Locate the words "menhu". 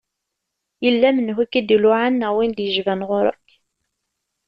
1.15-1.41